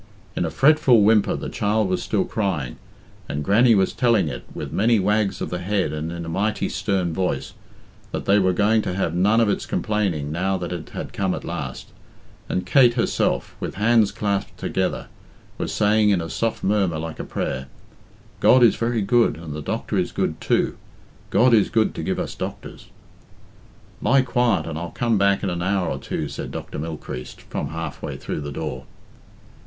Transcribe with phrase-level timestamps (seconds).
[0.35, 2.77] In a fretful whimper the child was still crying,
[3.29, 6.69] and Grannie was telling it, with many wags of the head and in a mighty
[6.69, 7.53] stern voice,
[8.11, 11.35] that they were going to have none of its complaining now that it had come
[11.35, 11.89] at last;
[12.49, 15.05] and Kate Herself, with hands clasped together,
[15.59, 17.67] was saying in a soft murmur like a prayer,
[18.39, 20.77] "God is very good, and the doctor is good too.
[21.29, 22.87] God is good to give us doctors."
[24.01, 26.79] "Lie quiet, and I'll come back in an hour or two," said Dr.
[26.79, 28.85] Mylechreest from half way through the door.